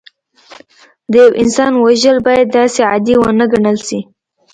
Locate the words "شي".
3.87-3.99